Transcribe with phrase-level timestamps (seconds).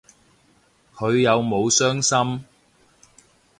[0.95, 2.43] 佢有冇傷心